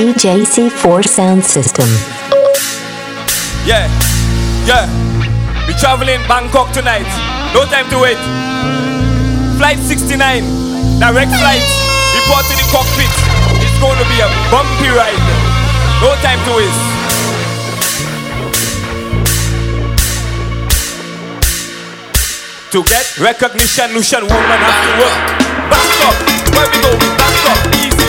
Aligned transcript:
DJ 0.00 0.48
C4 0.48 1.04
Sound 1.04 1.44
System. 1.44 1.84
Yeah, 3.68 3.84
yeah. 4.64 4.88
We 5.68 5.76
traveling 5.76 6.24
Bangkok 6.24 6.72
tonight. 6.72 7.04
No 7.52 7.68
time 7.68 7.84
to 7.92 8.00
wait. 8.00 8.16
Flight 9.60 9.76
69, 9.76 10.16
direct 11.04 11.28
flight. 11.36 11.60
Report 12.16 12.48
to 12.48 12.54
the 12.56 12.64
cockpit. 12.72 13.12
It's 13.60 13.76
going 13.76 14.00
to 14.00 14.08
be 14.08 14.24
a 14.24 14.28
bumpy 14.48 14.88
ride. 14.88 15.20
No 16.00 16.16
time 16.24 16.40
to 16.48 16.52
waste. 16.56 16.80
To 22.72 22.82
get 22.88 23.04
recognition, 23.20 23.92
Lucian 23.92 24.24
woman 24.24 24.60
have 24.64 24.80
to 24.80 24.90
work. 24.96 25.20
Bangkok, 25.68 26.16
where 26.56 26.68
we 26.72 26.80
go? 26.80 26.92
Bangkok, 27.20 27.76
easy. 27.76 27.99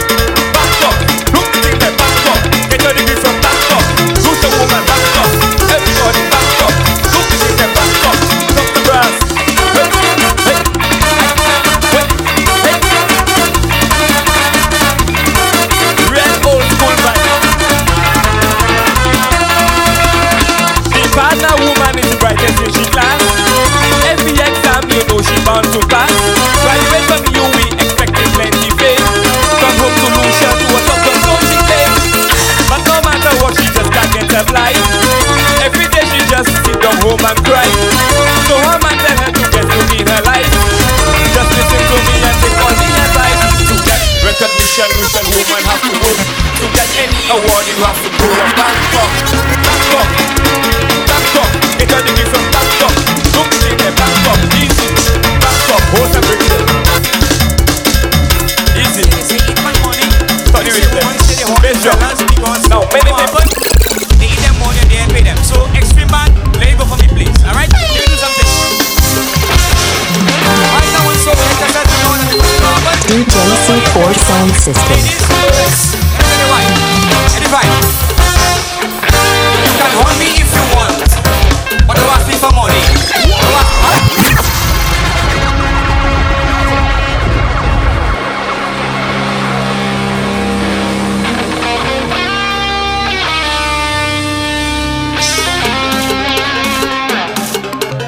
Sound 74.42 74.56
System. 74.56 74.97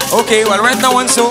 huh? 0.02 0.20
Okay, 0.22 0.46
well 0.46 0.64
right 0.64 0.82
now 0.82 0.94
one 0.94 1.08
so 1.08 1.30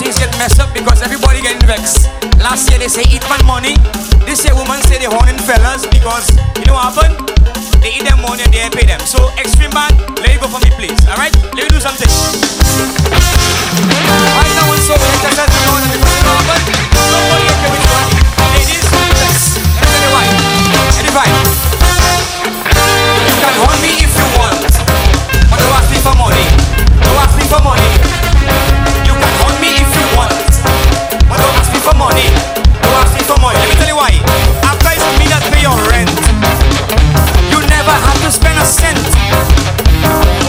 things 0.00 0.16
get 0.18 0.30
messed 0.38 0.60
up 0.60 0.72
because 0.72 1.02
everybody 1.02 1.42
getting 1.42 1.60
vexed. 1.66 2.15
Last 2.56 2.72
year 2.72 2.80
they 2.80 2.88
say 2.88 3.04
eat 3.12 3.20
man 3.28 3.44
money. 3.44 3.76
This 4.24 4.40
year 4.40 4.56
woman 4.56 4.80
say 4.88 4.96
they 4.96 5.04
horning 5.04 5.36
fellas 5.44 5.84
because 5.92 6.32
you 6.56 6.64
know 6.64 6.72
what 6.72 6.88
happened? 6.88 7.20
They 7.84 8.00
eat 8.00 8.08
them 8.08 8.24
money 8.24 8.48
and 8.48 8.52
they 8.56 8.64
pay 8.72 8.88
them. 8.88 8.96
So 9.04 9.28
extreme 9.36 9.68
man, 9.76 9.92
let 10.24 10.32
it 10.32 10.40
go 10.40 10.48
for 10.48 10.56
me 10.64 10.72
please. 10.72 10.96
Alright? 11.04 11.36
Let 11.52 11.68
me 11.68 11.68
do 11.68 11.76
something. 11.84 12.08
Right 14.08 14.54
now 14.56 14.72
one 14.72 14.80
so 14.88 14.96
said, 14.96 15.36
you 15.36 15.68
know 15.68 16.32
what 16.32 16.48
happened? 16.48 16.64
Nobody 16.96 17.44
okay 17.44 17.68
with 17.76 17.84
you. 17.84 18.24
Ladies, 18.56 18.88
yes. 18.88 19.60
Let 19.60 19.92
me 19.92 19.92
tell 19.92 20.00
you 20.00 20.12
why. 20.16 20.24
Anytime. 20.96 21.36
You 23.20 23.36
can 23.36 23.52
hold 23.60 23.78
me 23.84 24.00
if 24.00 24.16
you 24.16 24.28
want. 24.32 24.64
But 25.52 25.60
don't 25.60 25.76
ask 25.76 25.92
me 25.92 26.00
for 26.00 26.16
money. 26.16 26.48
Don't 27.04 27.20
ask 27.20 27.36
me 27.36 27.44
for 27.52 27.60
money. 27.60 28.15
Have 38.56 38.66
to 38.66 38.72
spend 38.72 38.96
a 38.96 39.04
cent. 39.04 39.04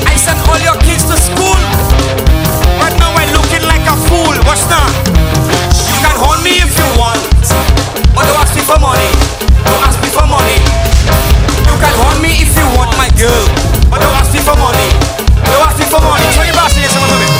I 0.07 0.15
send 0.15 0.39
all 0.47 0.59
your 0.63 0.77
kids 0.79 1.03
to 1.11 1.17
school. 1.19 1.59
Right 2.79 2.95
now 2.99 3.11
I'm 3.11 3.31
looking 3.35 3.63
like 3.67 3.83
a 3.83 3.95
fool. 4.07 4.35
Watch 4.47 4.63
now. 4.71 4.87
You 5.75 5.97
can 5.99 6.15
hold 6.15 6.39
me 6.43 6.63
if 6.63 6.71
you 6.71 6.87
want. 6.95 7.19
But 8.15 8.23
don't 8.27 8.39
ask 8.39 8.55
me 8.55 8.63
for 8.63 8.79
money. 8.79 9.11
Don't 9.67 9.83
ask 9.83 9.99
me 9.99 10.09
for 10.09 10.25
money. 10.25 10.57
You 11.67 11.75
can 11.75 11.93
hold 11.99 12.17
me 12.23 12.31
if 12.39 12.51
you 12.55 12.67
want 12.79 12.95
my 12.97 13.09
girl. 13.19 13.45
But 13.91 13.99
don't 13.99 14.15
ask 14.15 14.31
me 14.31 14.39
for 14.39 14.55
money. 14.55 14.87
Don't 15.43 15.63
ask 15.67 15.77
me 15.79 15.85
for 15.85 15.99
money. 15.99 16.25
Show 16.31 16.43
your 16.47 16.55
boss 16.55 16.75
here, 16.75 16.89
some 16.89 17.03
of 17.03 17.19
it. 17.19 17.31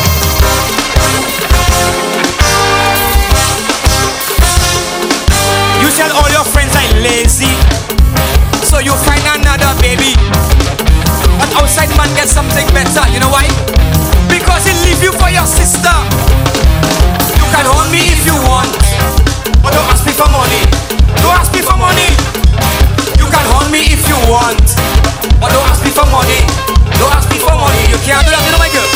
You 5.80 5.88
tell 5.96 6.12
all 6.20 6.30
your 6.30 6.44
friends 6.44 6.76
I'm 6.76 6.92
lazy. 7.04 7.54
So 8.68 8.80
you 8.80 8.92
find 9.08 9.24
another 9.40 9.72
baby. 9.80 10.57
Outside 11.58 11.90
man 11.98 12.14
get 12.14 12.30
something 12.30 12.68
better. 12.70 13.04
You 13.10 13.20
know 13.20 13.34
why? 13.34 13.50
Because 14.30 14.64
he 14.70 14.74
leave 14.86 15.02
you 15.02 15.12
for 15.12 15.30
your 15.34 15.46
sister. 15.50 15.96
You 17.34 17.46
can 17.50 17.66
hold 17.66 17.90
me 17.92 18.14
if 18.14 18.22
you 18.30 18.38
want. 18.46 18.72
But 19.66 19.74
don't 19.74 19.90
ask 19.90 20.06
me 20.06 20.14
for 20.14 20.30
money. 20.30 20.64
Don't 21.20 21.36
ask 21.36 21.52
me 21.52 21.62
for 21.66 21.76
money. 21.76 22.08
You 23.18 23.26
can 23.26 23.46
hold 23.52 23.72
me 23.74 23.90
if 23.90 24.06
you 24.08 24.18
want. 24.30 24.62
But 25.42 25.50
don't 25.52 25.68
ask 25.68 25.84
me 25.84 25.92
for 25.92 26.06
money. 26.14 26.46
Don't 27.02 27.14
ask 27.14 27.28
me 27.34 27.38
for 27.42 27.52
money. 27.58 27.84
You 27.90 27.98
can't 28.06 28.24
do 28.24 28.32
that, 28.32 28.42
you 28.46 28.52
know 28.54 28.62
my 28.62 28.70
girl. 28.70 28.87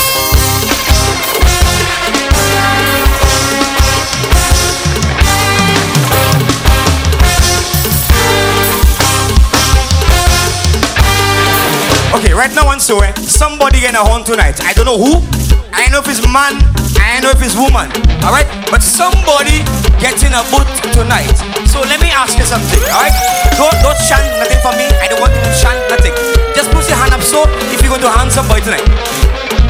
Okay, 12.11 12.35
right 12.35 12.51
now, 12.51 12.67
and 12.75 12.81
so 12.81 12.99
somebody 13.15 13.79
gonna 13.79 14.03
horn 14.03 14.23
tonight. 14.27 14.59
I 14.67 14.73
don't 14.75 14.83
know 14.83 14.99
who. 14.99 15.23
I 15.71 15.87
know 15.87 16.03
if 16.03 16.11
it's 16.11 16.19
man. 16.27 16.59
I 16.99 17.23
know 17.23 17.31
if 17.31 17.39
it's 17.39 17.55
woman. 17.55 17.87
All 18.27 18.35
right, 18.35 18.47
but 18.67 18.83
somebody 18.83 19.63
getting 19.95 20.35
a 20.35 20.43
boot 20.51 20.67
tonight. 20.91 21.31
So 21.71 21.79
let 21.87 22.03
me 22.03 22.11
ask 22.11 22.35
you 22.35 22.43
something. 22.43 22.83
All 22.91 22.99
right, 22.99 23.15
don't 23.55 23.71
don't 23.79 23.95
chant 24.11 24.27
nothing 24.43 24.59
for 24.59 24.75
me. 24.75 24.91
I 24.99 25.07
don't 25.07 25.23
want 25.23 25.31
you 25.31 25.39
to 25.39 25.53
chant 25.55 25.79
nothing. 25.87 26.11
Just 26.51 26.67
put 26.75 26.83
your 26.91 26.99
hand 26.99 27.15
up 27.15 27.23
so 27.23 27.47
if 27.71 27.79
you're 27.79 27.95
going 27.95 28.03
to 28.03 28.11
hand 28.11 28.27
some 28.27 28.47
boy 28.51 28.59
tonight. 28.59 28.83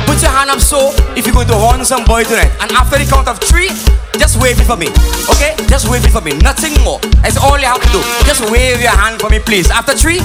Put 0.10 0.18
your 0.26 0.34
hand 0.34 0.50
up 0.50 0.60
so 0.60 0.90
if 1.14 1.30
you're 1.30 1.38
going 1.38 1.48
to 1.54 1.58
horn 1.62 1.86
some 1.86 2.04
boy 2.10 2.26
tonight. 2.26 2.50
And 2.58 2.74
after 2.74 2.98
the 2.98 3.06
count 3.06 3.30
of 3.30 3.38
three, 3.38 3.70
just 4.18 4.42
wave 4.42 4.58
it 4.58 4.66
for 4.66 4.76
me. 4.76 4.90
Okay? 5.30 5.54
Just 5.70 5.94
wave 5.94 6.04
it 6.04 6.12
for 6.12 6.26
me. 6.26 6.34
Nothing 6.42 6.74
more. 6.82 6.98
That's 7.22 7.38
all 7.38 7.62
you 7.62 7.70
have 7.70 7.80
to 7.80 7.90
do. 7.94 8.02
Just 8.26 8.42
wave 8.50 8.82
your 8.82 8.98
hand 8.98 9.22
for 9.22 9.30
me, 9.30 9.38
please. 9.38 9.70
After 9.70 9.94
three, 9.94 10.20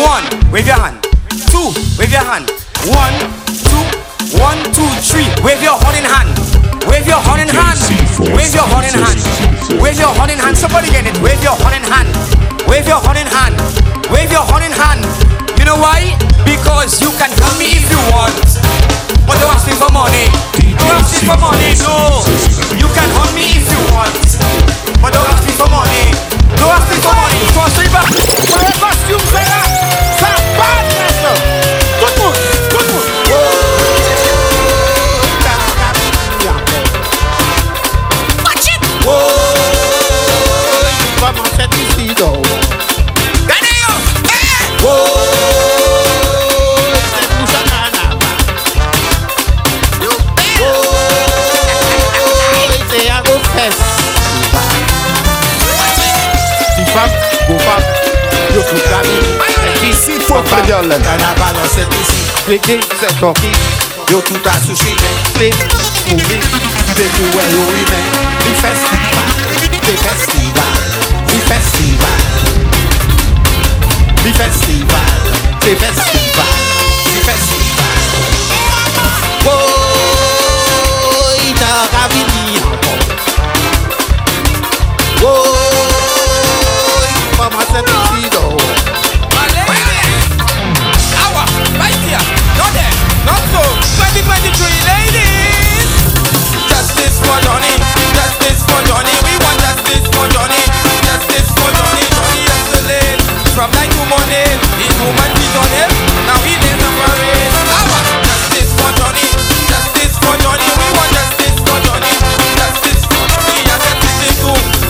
one, 0.00 0.24
wave 0.50 0.66
your 0.66 0.80
hand. 0.80 1.05
Two, 1.56 1.72
wave 1.96 2.12
your 2.12 2.20
hand. 2.20 2.52
One, 2.84 3.16
two, 3.48 3.80
one, 4.36 4.60
two, 4.76 4.84
three. 5.00 5.24
Wave 5.40 5.64
your 5.64 5.72
horn 5.72 5.96
in 5.96 6.04
hand. 6.04 6.36
Wave 6.84 7.08
your 7.08 7.16
horn 7.16 7.40
in 7.40 7.48
hand. 7.48 7.80
Wave 8.36 8.52
your 8.52 8.68
horn 8.68 8.84
in 8.84 8.92
hand. 8.92 9.16
Wave 9.80 9.96
your 9.96 10.12
horn 10.12 10.28
in 10.28 10.36
hand. 10.36 10.52
Somebody 10.52 10.92
get 10.92 11.08
it. 11.08 11.16
Wave 11.24 11.40
your 11.40 11.56
horn 11.56 11.72
in 11.72 11.80
hand. 11.88 12.12
Wave 12.68 12.84
your 12.84 13.00
horn 13.00 13.16
in 13.16 13.24
hand. 13.24 13.56
Wave 14.12 14.28
your 14.28 14.44
horn 14.44 14.68
in 14.68 14.74
hand. 14.76 15.00
You 15.56 15.64
know 15.64 15.80
why? 15.80 16.12
Because 16.44 17.00
you 17.00 17.08
can 17.16 17.32
help 17.40 17.56
me 17.56 17.72
if 17.80 17.88
you 17.88 18.04
want. 18.12 18.36
But 19.24 19.40
don't 19.40 19.48
ask 19.56 19.64
me 19.64 19.72
for 19.80 19.88
money. 19.88 20.28
Don't 20.60 20.92
ask 20.92 21.08
me 21.16 21.24
for 21.24 21.40
money, 21.40 21.72
no. 21.80 22.20
You 22.76 22.88
can 22.92 23.08
hold 23.16 23.32
me 23.32 23.56
if 23.56 23.64
you 23.64 23.80
want. 23.96 24.12
But 25.00 25.16
don't 25.16 25.24
ask 25.32 25.40
me 25.48 25.56
for 25.56 25.72
money. 25.72 26.12
Don't 26.60 26.68
ask 26.68 26.84
me 26.92 27.00
for 27.00 27.16
money. 27.16 27.40
So 27.56 27.64
I 27.64 27.68
say 27.72 27.88
back. 27.88 28.12
Para 28.52 28.72
costume 28.76 29.24
será 29.32 29.85
violent 60.82 61.00
T'en 61.02 61.12
a 61.12 61.32
ici. 62.00 62.20
C'est 63.00 63.14
ton 63.20 63.32
Yo 64.10 64.20
tout 64.20 64.48
a 64.48 64.52
sushi 64.60 64.94
Clé 65.34 65.50
Mouvi 66.08 66.38
C'est 66.96 67.10
tout 67.16 67.30
ouais 67.36 67.48
yo 67.50 67.58
humain 67.58 68.06
Li 68.46 68.52
festival 68.54 69.30
Li 69.82 69.96
festival 69.96 70.74
Li 71.28 71.38
festival 71.40 72.20
Li 74.24 74.32
festival 74.32 75.12
Li 75.64 75.74
festival 75.74 76.54
Li 77.06 77.20
festival 77.20 77.98
Oh 79.46 79.50
Ita 81.48 81.72
ravini 81.92 82.46
Oh 85.24 85.50
Mama 87.38 87.62
c'est 87.72 88.15
2023 93.94 94.50
ladies, 94.90 95.86
justice 96.66 97.22
for 97.22 97.38
Johnny, 97.46 97.70
justice 98.18 98.60
for 98.66 98.80
Johnny. 98.90 99.14
We 99.22 99.34
want 99.38 99.58
justice 99.62 100.06
for 100.10 100.26
Johnny, 100.34 100.62
justice 101.06 101.48
for 101.54 101.70
Johnny. 101.70 102.02
Johnny 102.10 102.46
from 103.54 103.70
to 103.70 104.02
morning. 104.10 104.58
His 104.76 104.92
woman 104.98 105.30
on 105.56 105.70
him, 105.70 105.90
now 106.26 106.36
he 106.42 106.58
parade. 106.98 107.52
Hour, 107.70 108.00
justice 108.26 108.74
for 108.74 108.90
Johnny, 108.98 109.26
justice 109.70 110.18
for 110.18 110.34
Johnny. 110.42 110.66
We 110.66 110.88
want 110.92 111.10
justice 111.14 111.56
for 111.62 111.78
Johnny, 111.86 112.12
justice 112.58 113.02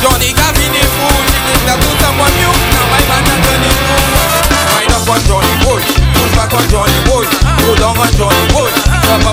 Johnny. 0.00 0.32
Got 1.68 1.78
to 1.84 1.90
someone 2.00 2.32
new. 2.40 2.52
Now 2.72 2.86
on 5.06 5.22
Johnny 5.28 5.54
boy, 5.62 5.80
push 6.18 6.32
back 6.34 6.52
on 6.56 6.66
Johnny 6.66 6.98
boy, 7.06 7.24
go 7.62 7.76
down 7.76 7.94
on 7.94 8.10
Johnny 8.18 8.44
boy, 8.50 8.55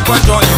up 0.09 0.25
Johnny 0.25 0.52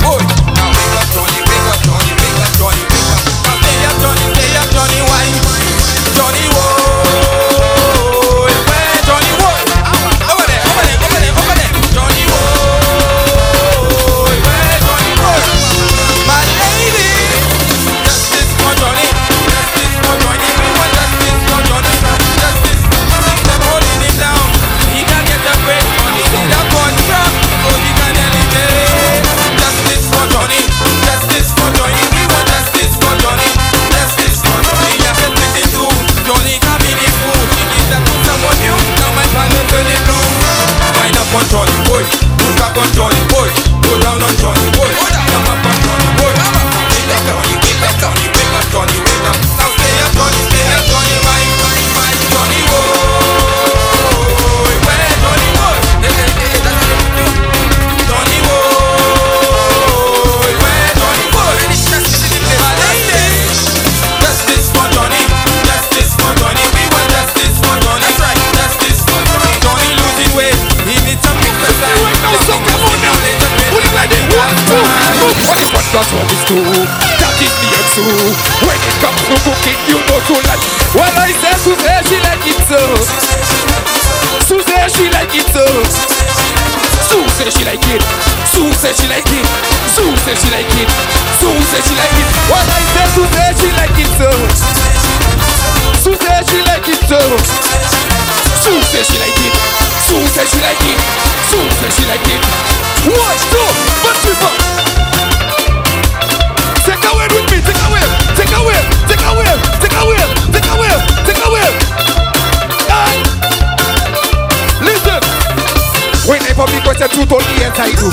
Me 116.95 117.03
question 117.03 117.27
truth 117.27 117.35
on 117.35 117.43
the 117.43 117.67
inside 117.67 117.91
do. 117.99 118.07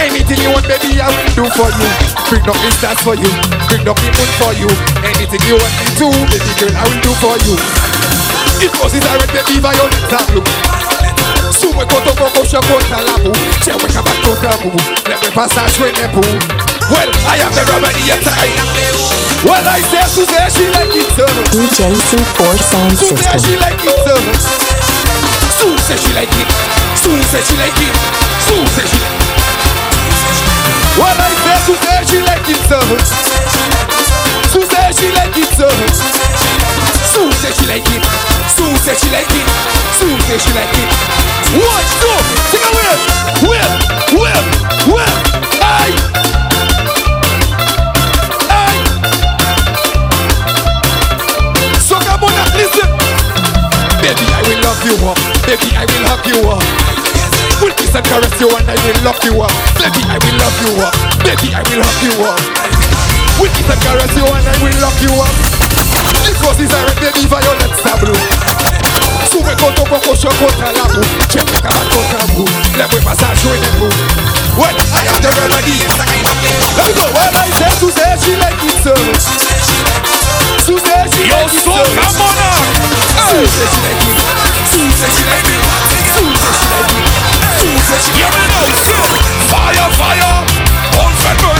Anything 0.00 0.40
you 0.40 0.48
want, 0.48 0.64
baby, 0.64 0.96
I 0.96 1.12
will 1.12 1.28
do 1.36 1.44
for 1.52 1.68
you. 1.68 1.88
Bring 2.32 2.44
up 2.48 2.56
the 2.56 2.70
stars 2.72 2.96
for 3.04 3.12
you. 3.12 3.28
Bring 3.68 3.84
up 3.84 4.00
the 4.00 4.08
moon 4.16 4.30
for 4.40 4.52
you. 4.56 4.68
Anything 5.04 5.44
you 5.44 5.60
want 5.60 5.68
me 5.76 5.84
to, 6.00 6.08
baby 6.24 6.52
girl, 6.56 6.72
I 6.72 6.84
will 6.88 7.02
do 7.04 7.12
for 7.20 7.36
you. 7.44 7.52
It 8.64 8.72
was 8.80 8.96
his 8.96 9.04
direct 9.04 9.28
baby 9.28 9.60
and 9.60 9.92
blue. 10.32 10.40
Sube 11.52 11.84
koto 11.84 12.16
koko 12.16 12.40
shakota 12.48 12.96
labu 13.04 13.32
Chewe 13.60 13.88
kama 13.92 14.10
tota 14.24 14.56
bu 14.64 14.72
Lewe 15.08 15.28
passage 15.36 15.76
when 15.78 15.92
they 15.94 16.08
pull 16.08 16.24
Well, 16.88 17.10
I 17.28 17.36
am 17.44 17.52
the 17.52 17.64
remedy 17.70 18.08
at 18.08 18.24
time 18.24 18.56
Well, 19.44 19.64
I 19.68 19.80
say 19.84 20.00
to 20.16 20.24
say 20.24 20.48
she 20.48 20.64
like 20.72 20.96
it 20.96 21.08
so 21.12 21.24
DJ 21.52 21.92
C4 21.92 22.56
Sound 22.56 22.96
System. 22.98 23.38
she 23.38 23.56
like 23.60 23.84
it 23.84 23.96
so 24.00 24.16
Sue 25.60 25.76
say 25.78 25.96
she 25.96 26.12
like 26.16 26.32
it 26.32 26.40
Sue 26.40 26.40
say 26.40 26.40
she 26.40 26.40
like 26.40 26.40
it 26.40 26.46
Sue 26.56 26.56
say 26.56 26.56
she 26.56 26.72
like 26.72 26.80
it 26.80 26.85
Well, 30.96 31.14
I 31.14 31.30
say 31.38 31.54
to 31.66 31.74
say 31.78 32.02
she 32.08 32.18
like 32.24 32.48
it 32.48 32.56
so 32.66 32.80
Sue 34.50 34.64
say 34.66 34.90
she 34.96 35.12
like 35.14 35.36
it 35.36 35.50
so 35.54 35.68
Sue 37.12 37.30
say 37.36 37.52
she 37.52 37.66
like 37.68 37.86
it 37.86 38.02
Sue 38.50 38.74
say 38.82 38.94
she 38.96 39.08
like 39.12 39.30
it 39.30 39.46
Sue 39.94 40.18
say 40.26 40.38
she 40.38 40.50
like 40.56 40.72
it 40.74 40.88
One, 41.54 41.86
two, 42.02 42.16
take 42.50 42.64
a 42.64 42.70
whip 42.74 42.98
Whip, 43.44 43.70
whip, 44.18 44.44
whip. 44.90 45.14
Hey 45.62 45.92
So 51.78 52.00
come 52.00 52.24
on 52.24 52.34
listen. 52.56 52.88
Baby, 54.02 54.26
I 54.32 54.42
will 54.42 54.60
love 54.64 54.80
you 54.82 54.96
up. 55.06 55.18
Baby, 55.46 55.70
I 55.76 55.84
will 55.84 56.04
hug 56.08 56.26
you 56.26 56.50
up 56.50 56.95
Will 57.60 57.72
kiss 57.74 57.94
and 57.96 58.04
caress 58.04 58.36
you 58.40 58.48
and 58.52 58.68
I 58.68 58.76
will 58.84 59.00
lock 59.04 59.20
you 59.24 59.34
up 59.40 59.52
Baby, 59.80 60.02
I 60.06 60.16
will 60.20 60.36
love 60.36 60.56
you 60.60 60.72
up 60.84 60.92
Baby, 61.24 61.48
I 61.56 61.62
will 61.66 61.80
hug 61.82 62.00
you 62.04 62.14
uh. 62.20 62.30
up 62.30 62.40
Will 63.40 63.50
kiss 63.56 63.68
and 63.68 63.80
caress 63.80 64.12
you 64.16 64.24
and 64.28 64.44
I 64.44 64.54
will 64.60 64.76
lock 64.84 64.96
you 65.00 65.12
up 65.16 65.32
Because 66.28 66.58
it's 66.60 66.72
a 66.76 66.80
baby 67.00 67.24
violence 67.26 67.80
tableau 67.80 68.16
Sube 69.32 69.52
koto 69.56 69.82
koko 69.88 70.12
shokota 70.14 70.68
labu 70.76 71.00
Chewe 71.32 71.58
kama 71.64 71.82
tota 71.90 72.20
bu 72.36 72.44
Lewe 72.76 72.98
massage 73.04 73.44
when 73.48 73.60
they 73.60 73.72
move 73.80 73.96
Well, 74.56 74.76
I 74.92 75.02
am 75.08 75.16
the 75.24 75.30
remedy 75.40 75.76
Let 76.76 76.86
me 76.86 76.92
go. 76.92 77.04
Well, 77.12 77.32
I 77.40 77.48
say 77.56 77.72
to 77.80 77.88
say 77.92 78.12
she 78.20 78.32
like 78.36 78.60
it 78.64 78.76
so. 78.84 78.92
To 78.92 80.74
say 80.76 81.02
she 81.12 81.22
Yo, 81.28 81.36
like 81.36 81.52
it 81.52 81.64
so. 81.64 81.72
come 81.72 82.20
on 82.20 82.32
now. 82.36 82.56
Sue 83.32 83.48
say 83.48 83.66
she 83.72 83.80
like 83.84 84.00
it. 84.04 84.16
Sue 84.70 84.88
say 84.96 85.08
she 85.12 85.24
like 85.28 85.48
it. 85.48 85.60
Sue 86.14 86.32
say 86.36 86.52
she 86.56 86.68
like 86.72 87.20
it 87.20 87.25
Say 87.56 87.98
she 87.98 88.12
Hear 88.12 88.28
me. 88.28 89.16
Fire, 89.48 89.90
fire. 89.96 90.46
Fat 91.22 91.40
burning. 91.40 91.55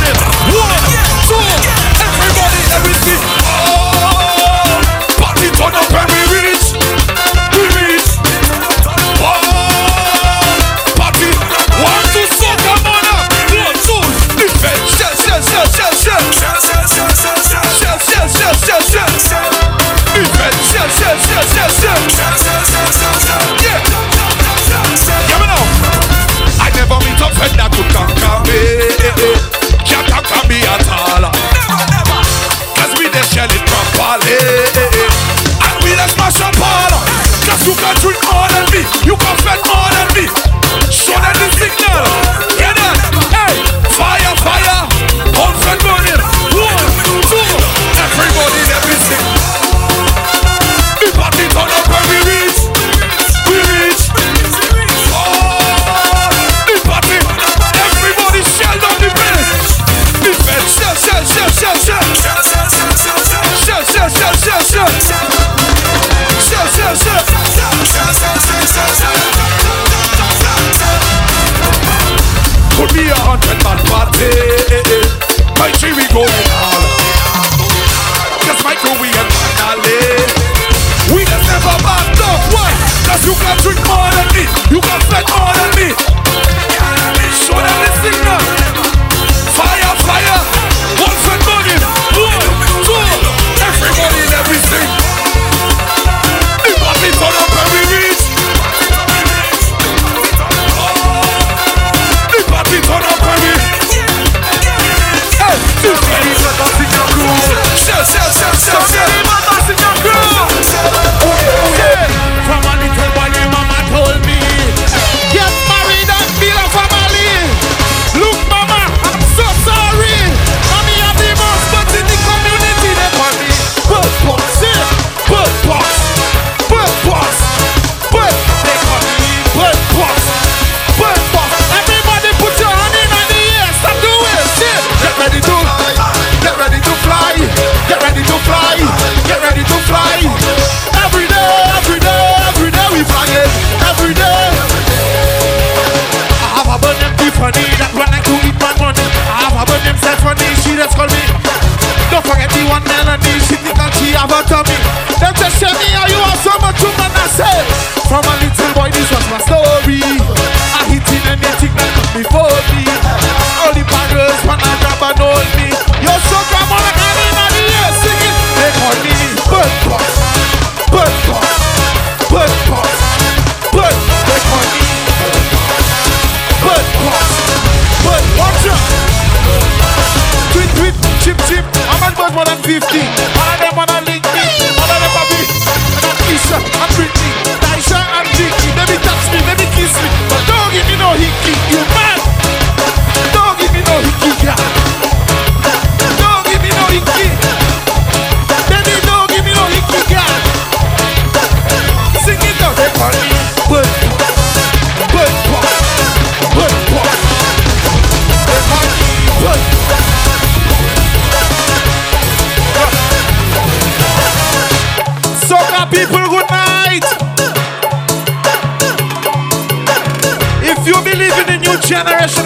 generation. 221.96 222.45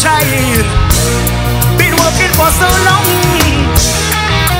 trying. 0.00 0.64
Been 1.76 1.92
working 1.92 2.32
for 2.32 2.48
so 2.56 2.68
long. 2.88 3.04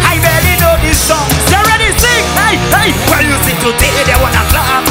I 0.05 0.21
barely 0.21 0.55
know 0.61 0.77
this 0.85 1.01
song. 1.01 1.29
You 1.49 1.61
ready 1.65 1.89
sing? 1.97 2.25
Hey, 2.37 2.61
hey. 2.77 2.89
Well, 3.09 3.25
you 3.25 3.37
see 3.49 3.57
today 3.57 4.05
they 4.05 4.19
wanna 4.21 4.45
clap. 4.53 4.85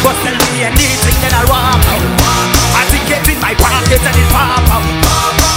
But 0.00 0.16
tell 0.24 0.36
me 0.40 0.64
anything 0.64 1.16
that 1.20 1.36
I 1.36 1.44
want. 1.52 1.84
I 2.80 2.82
think 2.88 3.04
it's 3.12 3.28
in 3.28 3.38
my 3.44 3.52
pocket 3.52 4.00
and 4.00 4.16
it 4.16 4.28
pop 4.32 4.64
out. 4.72 4.88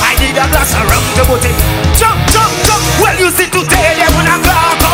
I 0.03 0.11
need 0.19 0.35
a 0.35 0.45
glass 0.51 0.75
of 0.75 0.83
rum 0.91 1.05
to 1.15 1.23
put 1.23 1.45
it. 1.47 1.55
Jump, 1.95 2.19
jump, 2.27 2.51
jump. 2.67 2.83
Well, 2.99 3.15
you 3.15 3.31
see 3.31 3.47
today 3.47 3.95
they 3.95 4.09
wanna 4.11 4.43
clap. 4.43 4.84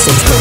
Subscribe. 0.00 0.39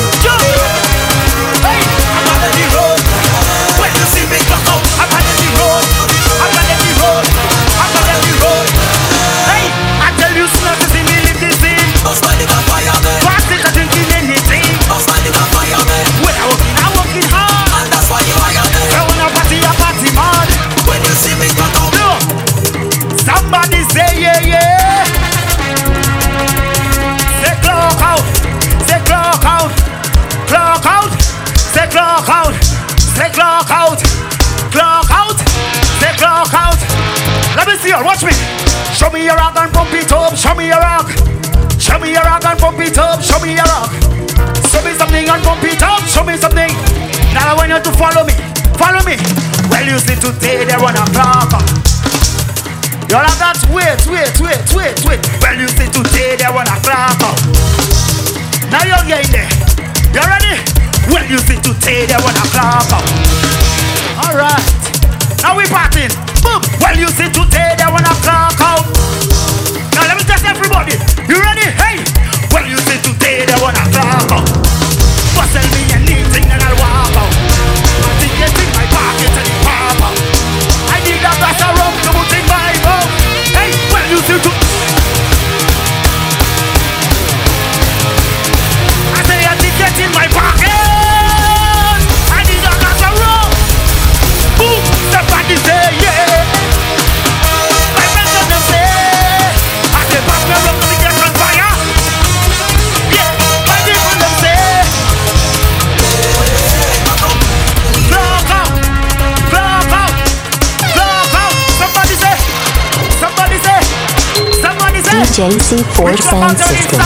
JC4 115.36 116.18
Sound 116.22 116.58
System. 116.58 117.00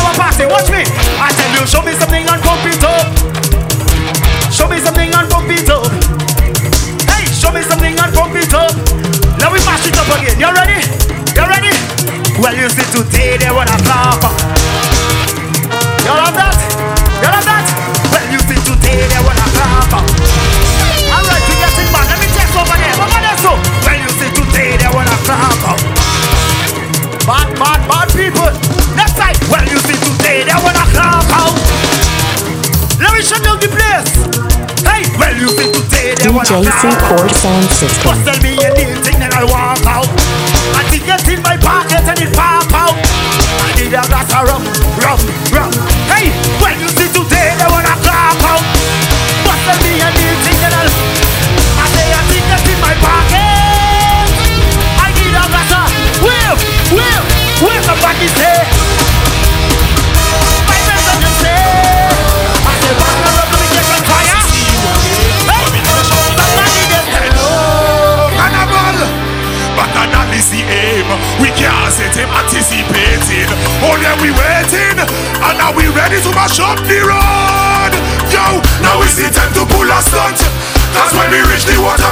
Watch 0.49 0.69
me. 0.71 0.83
I 1.19 1.29
tell 1.35 1.51
you, 1.59 1.67
show 1.67 1.81
me 1.81 1.93
something 1.93 2.25
and 2.25 2.41
pump 2.41 2.65
it 2.65 2.83
up. 2.83 3.07
Show 4.51 4.67
me 4.67 4.79
something 4.79 5.13
and 5.13 5.29
pump 5.29 5.49
it 5.49 5.69
up. 5.69 5.91
Hey, 7.09 7.25
show 7.31 7.51
me 7.51 7.61
something 7.63 7.97
and 7.97 8.13
pump 8.13 8.35
it 8.35 8.53
up. 8.53 8.73
Now 9.39 9.51
we 9.51 9.59
mash 9.65 9.87
it 9.87 9.97
up 9.97 10.07
again. 10.15 10.39
You 10.39 10.51
ready? 10.55 10.79
You 11.35 11.43
ready? 11.47 11.73
Well, 12.41 12.55
you 12.55 12.69
see 12.69 12.87
today 12.95 13.37
they 13.37 13.51
wanna 13.51 13.77
flop. 13.83 14.62
JC 36.41 36.89
Ford 37.05 37.29
Sound 37.29 37.69
System. 37.69 38.09
Bustle 38.09 38.41
me 38.41 38.57
a 38.57 38.73
deal 38.73 38.97
thing 39.05 39.21
and 39.21 39.29
I 39.37 39.45
walk 39.45 39.85
out. 39.85 40.09
I 40.73 40.81
think 40.89 41.05
it's 41.05 41.29
in 41.29 41.37
my 41.45 41.57
pocket 41.61 42.01
and 42.01 42.17
it 42.17 42.33
pop 42.33 42.65
out. 42.73 42.97
I 43.61 43.69
need 43.77 43.93
a 43.93 44.01
glass 44.09 44.25
of 44.33 44.49
rum, 44.49 44.65
rum, 44.97 45.21
rum. 45.53 45.69
Hey, 46.09 46.33
when 46.57 46.81
you 46.81 46.89
see 46.89 47.05
today, 47.13 47.53
they 47.53 47.69
wanna 47.69 47.93
clap 48.01 48.41
out. 48.49 48.65
Bustle 49.45 49.77
me 49.85 50.01
a 50.01 50.09
deal 50.09 50.35
thing 50.41 50.57
and 50.65 50.73
I'll. 50.73 50.89
I 51.77 51.85
say 51.93 52.07
I 52.09 52.21
think 52.25 52.45
it's 52.49 52.65
in 52.65 52.79
my 52.81 52.93
pocket. 52.97 54.25
I 55.05 55.07
need 55.13 55.37
a 55.37 55.45
glass 55.53 55.69
of 55.69 55.89
whip, 56.25 56.57
whip, 56.97 57.23
whip. 57.61 57.81
Somebody 57.85 58.27
say. 58.41 58.82
We 71.43 71.51
can't 71.59 71.91
sit 71.91 72.15
him 72.15 72.31
anticipating. 72.31 73.51
Oh, 73.83 73.91
Only 73.91 74.07
we 74.23 74.31
waiting. 74.31 74.95
And 74.95 75.59
are 75.59 75.75
we 75.75 75.91
ready 75.91 76.15
to 76.23 76.31
mash 76.31 76.55
up 76.63 76.79
the 76.87 77.03
road? 77.03 77.91
Yo, 78.31 78.63
now 78.79 79.03
is 79.03 79.11
the 79.19 79.27
time 79.27 79.51
to 79.59 79.67
pull 79.67 79.83
a 79.83 79.99
stunt. 79.99 80.39
That's 80.95 81.11
when 81.11 81.27
we 81.35 81.43
reach 81.51 81.67
the 81.67 81.75
water. 81.83 82.02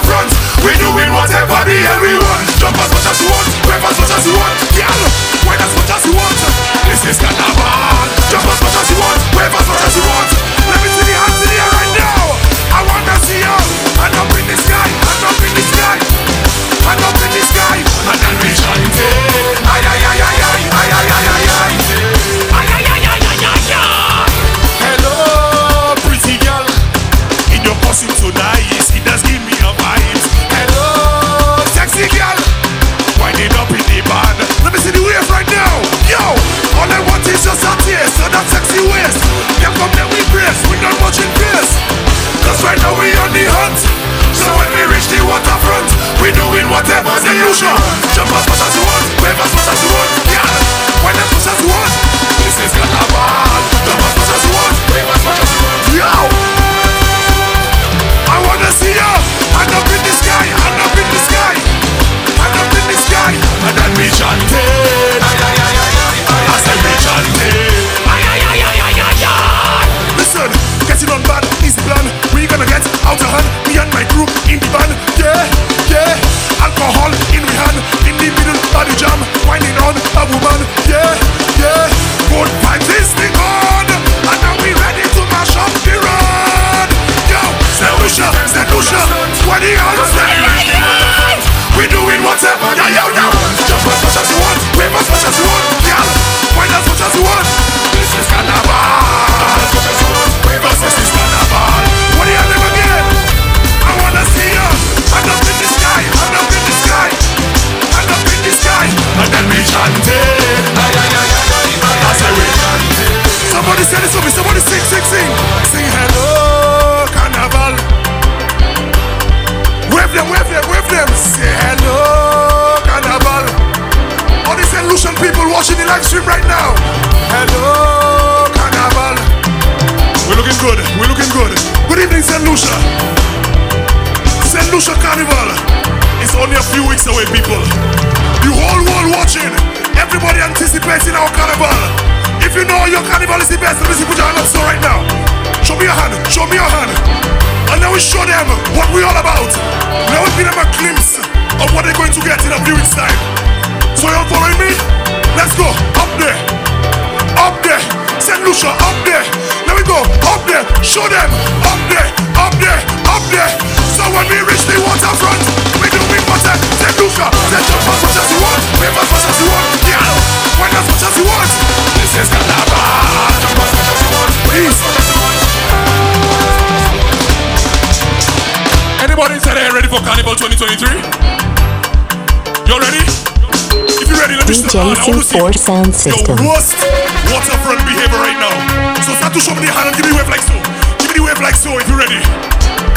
You're 184.74 184.88
ready, 184.88 184.96
let 184.96 185.12
me 185.12 185.12
DJ 185.12 185.12
I 185.12 185.12
want 185.12 185.20
to 185.20 185.24
see 185.24 185.36
C4 185.36 185.52
sound 185.60 185.92
system. 185.92 186.38
Your 186.40 186.56
worst 186.56 186.80
waterfront 187.28 187.84
behavior 187.84 188.24
right 188.24 188.40
now. 188.40 188.56
So 189.04 189.12
start 189.20 189.36
to 189.36 189.42
show 189.44 189.52
me 189.52 189.68
the 189.68 189.74
hand 189.76 189.92
and 189.92 189.96
give 190.00 190.08
me 190.08 190.16
the 190.16 190.24
wave 190.24 190.32
like 190.32 190.44
so. 190.48 190.56
Give 190.96 191.12
me 191.12 191.16
the 191.20 191.26
wave 191.28 191.42
like 191.44 191.60
so 191.60 191.76
if 191.76 191.84
you're 191.92 192.00
ready. 192.00 192.24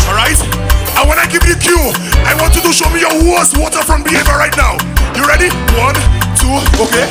Alright? 0.06 0.38
And 0.94 1.04
when 1.10 1.18
I 1.18 1.26
give 1.26 1.42
you 1.42 1.58
the 1.58 1.58
cue, 1.58 1.82
I 2.22 2.38
want 2.38 2.54
you 2.54 2.62
to 2.62 2.70
show 2.70 2.86
me 2.94 3.02
your 3.02 3.14
worst 3.26 3.58
waterfront 3.58 4.06
behavior 4.06 4.38
right 4.38 4.54
now. 4.54 4.78
You 5.18 5.26
ready? 5.26 5.50
One, 5.74 5.98
two, 6.38 6.54
okay. 6.78 7.10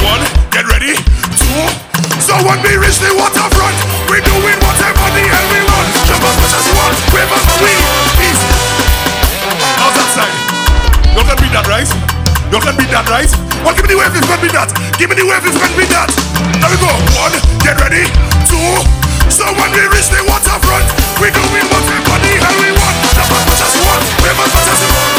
One, 0.00 0.22
get 0.48 0.64
ready. 0.64 0.96
Two. 1.36 1.64
So 2.24 2.32
when 2.40 2.56
we 2.64 2.72
reach 2.80 3.04
the 3.04 3.12
waterfront, 3.12 3.76
we 4.08 4.24
doing 4.24 4.58
whatever 4.64 5.06
the 5.12 5.24
hell 5.28 5.46
we 5.52 5.60
want. 5.68 5.88
Jump 6.08 6.24
as 6.24 6.36
much 6.40 6.54
as 6.56 6.64
you 6.64 6.72
want, 6.72 6.96
wave 7.12 7.32
as 7.36 7.44
we. 7.60 7.72
Peace. 8.16 8.42
How's 9.76 9.92
that 9.92 10.08
side? 10.08 10.36
You 11.12 11.20
can 11.20 11.36
beat 11.36 11.52
that, 11.52 11.68
right? 11.68 12.09
You 12.50 12.58
can 12.58 12.74
beat 12.74 12.90
that, 12.90 13.06
right? 13.06 13.30
Well, 13.62 13.70
give 13.78 13.86
me 13.86 13.94
the 13.94 13.98
wave 14.02 14.10
if 14.10 14.26
you 14.26 14.30
can 14.30 14.42
beat 14.42 14.54
that. 14.58 14.74
Give 14.98 15.06
me 15.06 15.14
the 15.14 15.22
wave 15.22 15.46
if 15.46 15.54
you 15.54 15.62
can 15.62 15.70
beat 15.78 15.86
that. 15.94 16.10
There 16.58 16.66
we 16.66 16.74
go. 16.82 16.90
One, 17.14 17.30
get 17.62 17.78
ready. 17.78 18.02
Two. 18.50 18.74
So 19.30 19.46
when 19.54 19.70
we 19.70 19.86
reach 19.86 20.10
the 20.10 20.18
waterfront, 20.26 20.82
we 21.22 21.30
doing 21.30 21.66
whatever 21.70 22.16
the 22.18 22.32
hell 22.42 22.56
we 22.58 22.74
want. 22.74 22.96
Jump 23.14 23.30
as 23.30 23.44
much 23.46 23.62
as 23.62 23.70
you 23.70 23.82
want, 23.86 24.02
wave 24.26 24.34
as 24.34 24.50
much 24.50 24.66
as 24.66 24.78
you 24.82 24.90
want. 24.90 25.14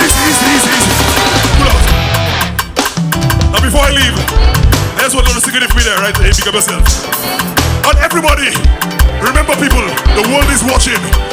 Easy, 0.00 0.20
easy, 0.32 0.48
easy, 0.56 0.72
easy. 0.80 0.96
Pull 1.60 1.68
out. 1.68 1.84
Now 3.52 3.60
before 3.60 3.84
I 3.84 3.92
leave, 3.92 4.16
I 4.96 5.04
just 5.04 5.12
want 5.12 5.28
to 5.28 5.36
sing 5.44 5.52
it 5.52 5.60
with 5.60 5.76
me 5.76 5.84
there, 5.84 6.00
right? 6.00 6.16
Hey, 6.16 6.32
pick 6.32 6.48
up 6.48 6.56
yourself. 6.56 6.88
And 7.84 8.00
everybody, 8.00 8.48
remember 9.20 9.52
people, 9.60 9.84
the 10.16 10.24
world 10.32 10.48
is 10.48 10.64
watching. 10.64 11.31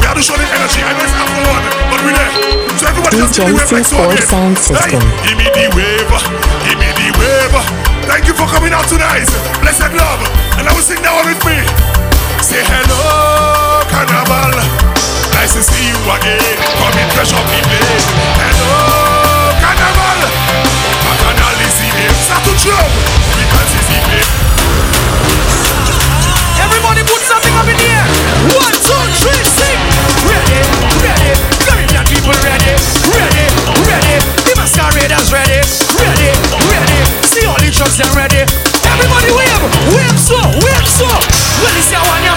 We 0.00 0.08
have 0.08 0.16
to 0.16 0.24
show 0.24 0.36
the 0.40 0.48
energy. 0.48 0.80
I 0.80 0.96
know 0.96 1.04
it's 1.04 1.12
after 1.12 1.44
one, 1.44 1.64
but 1.92 2.00
we're 2.00 2.16
there. 2.16 2.32
So 2.80 2.88
everybody 2.88 3.20
just 3.20 3.36
give 3.36 3.52
me 3.52 3.52
the 3.52 3.60
wave 3.60 3.72
like 3.76 3.84
so 3.84 3.96
DJ 4.00 4.16
again. 4.16 4.26
sound 4.26 4.56
system. 4.56 5.00
Hey, 5.04 5.28
give 5.28 5.36
me 5.36 5.46
the 5.52 5.64
wave, 5.76 6.08
give 6.64 6.78
me 6.80 6.88
the 6.96 7.08
wave. 7.20 7.54
Thank 8.08 8.24
you 8.26 8.34
for 8.34 8.48
coming 8.48 8.72
out 8.72 8.88
tonight. 8.88 9.28
Blessed 9.60 9.92
love. 9.92 10.20
And 10.56 10.64
I 10.64 10.72
will 10.72 10.82
sing 10.82 10.98
that 11.04 11.12
one 11.12 11.28
with 11.28 11.42
me. 11.44 11.60
Say 12.40 12.64
hello, 12.64 13.84
carnival. 13.92 14.56
Nice 15.36 15.52
to 15.56 15.62
see 15.62 15.92
you 15.92 16.00
again. 16.08 16.56
Come 16.80 16.96
in 16.96 17.08
fresh 17.12 17.36
up 17.36 17.44
the 17.44 17.60
place. 17.68 18.06
Hello, 18.40 19.52
carnival. 19.60 20.18
Bacchanal 21.04 21.56
is 21.60 21.74
the 21.76 21.88
name. 21.92 22.16
Start 22.24 22.42
to 22.48 22.52
drum. 22.64 22.88
We 23.36 23.44
can 23.52 23.66
see 23.68 23.84
the 23.84 23.98
name. 24.08 24.30
Everybody 26.64 27.02
put 27.04 27.20
something 27.24 27.54
up 27.56 27.68
in 27.68 27.76
the 27.76 27.88
air. 27.88 28.06
One, 28.56 28.74
two, 28.80 29.00
three, 29.20 29.44
sing. 29.44 29.79
Ready, 30.26 30.60
ready. 31.00 31.32
Caribbean 31.64 32.04
people 32.10 32.36
ready, 32.44 32.74
ready, 33.14 33.46
ready. 33.88 34.16
The 34.44 34.52
masqueraders 34.56 35.32
ready, 35.32 35.60
ready, 35.96 36.30
ready. 36.68 36.98
See 37.24 37.46
all 37.46 37.56
the 37.60 37.70
trucks 37.72 38.00
ready. 38.12 38.44
Everybody 38.84 39.30
wave, 39.32 39.62
wave 39.94 40.18
so, 40.20 40.38
wave 40.60 40.88
so. 40.88 41.08
Well, 41.60 41.76
your 41.92 42.04
one, 42.04 42.29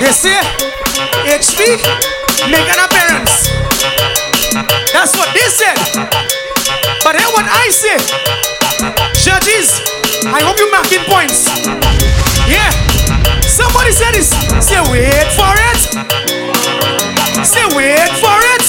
You 0.00 0.10
see, 0.10 0.34
HB 1.22 1.58
make 2.50 2.66
an 2.66 2.80
appearance. 2.82 3.46
That's 4.92 5.14
what 5.16 5.30
they 5.32 5.46
said. 5.48 5.78
But 7.04 7.14
hear 7.14 7.30
what 7.30 7.46
I 7.46 7.70
say. 7.70 7.96
Judges, 9.14 9.80
I 10.26 10.42
hope 10.42 10.58
you're 10.58 10.70
marking 10.72 11.04
points. 11.06 11.46
Yeah. 12.50 12.70
Somebody 13.46 13.92
said 13.92 14.14
this. 14.14 14.30
Say 14.58 14.82
wait 14.90 15.30
for 15.38 15.54
it. 15.70 15.80
Say 17.46 17.64
wait 17.76 18.10
for 18.18 18.38
it. 18.54 18.64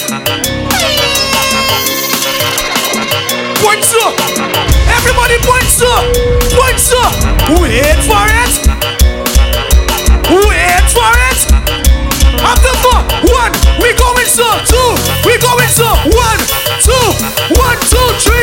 Points 3.65 3.93
up. 4.05 4.13
Everybody 4.93 5.37
points 5.41 5.81
up. 5.81 6.05
Points 6.53 6.93
up. 6.93 7.13
Wait 7.59 7.97
for 8.05 8.25
it. 8.29 8.44
one. 13.23 13.53
We 13.79 13.93
going 13.95 14.27
so 14.27 14.47
two. 14.67 14.91
We 15.23 15.37
going 15.39 15.71
so 15.71 15.87
one, 16.11 16.39
two, 16.83 17.07
one, 17.55 17.77
two, 17.87 18.07
three. 18.19 18.34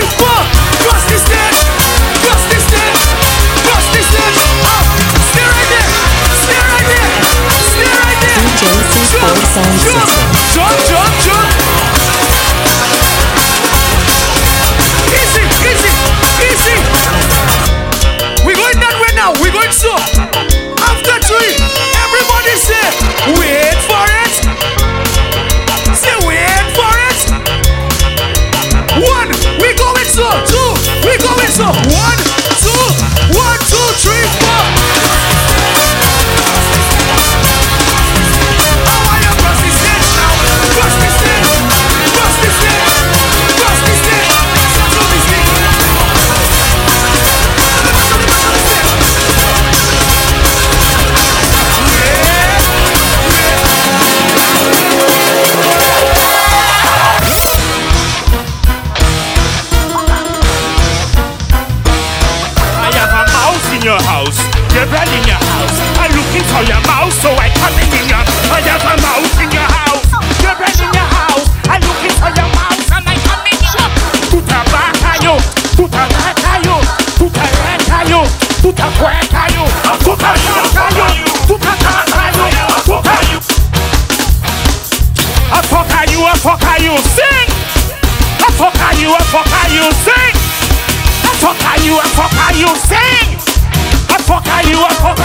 in 63.82 63.90
your 63.90 64.02
house. 64.06 64.38
Your 64.74 64.86
bread 64.86 65.10
in 65.10 65.26
your 65.26 65.42
house. 65.42 65.74
I'm 65.98 66.10
looking 66.14 66.46
for 66.54 66.62
your 66.70 66.78
mouse, 66.86 67.18
so 67.18 67.34
I 67.34 67.50
come 67.58 67.74
in 67.82 67.90
your. 68.06 68.22
I 68.54 68.62
have 68.62 68.86
a 68.86 68.94
mouse 69.02 69.34
in 69.42 69.50
your 69.50 69.66
house. 69.66 70.06
Your 70.38 70.54
bread 70.54 70.78
in 70.78 70.86
your 70.94 71.08
house. 71.10 71.50
I'm 71.66 71.82
looking 71.82 72.14
for 72.22 72.30
your 72.30 72.46
mouse, 72.54 72.86
and 72.94 73.02
I 73.10 73.16
come 73.26 73.42
in 73.42 73.58
your. 73.58 73.90
Tutabaka 74.30 75.18
yo, 75.26 75.34
tutabaka 75.74 76.54
yo, 76.62 76.78
tutareka 77.18 77.98
yo, 78.06 78.22
tutakweka 78.62 79.50
yo, 79.50 79.64
tutareka 79.98 80.86
yo, 80.94 81.06
tutataka 81.50 82.22
yo, 82.38 82.46
tutareka 82.86 83.16
yo. 83.34 83.38
I 85.50 85.60
fuck 85.66 85.90
are 85.90 86.06
you, 86.06 86.22
I 86.22 86.34
fuck 86.38 86.62
are 86.62 86.78
you, 86.78 86.94
sing. 87.18 87.50
I 88.46 88.48
fuck 88.54 88.78
are 88.78 88.94
you, 88.94 89.10
I 89.10 89.20
fuck 89.26 89.50
are 89.50 89.70
you, 89.74 89.84
sing. 90.06 90.34
I 91.26 91.34
fuck 91.42 91.58
are 91.66 91.82
you, 91.82 91.98
I 91.98 92.06
fuck 92.14 92.32
are 92.46 92.54
you, 92.54 92.70
sing. 92.86 93.31
I 94.12 94.18
fuck 94.18 94.46
are 94.46 94.68
o 94.68 94.84
I 94.84 94.92
fuck 95.00 95.22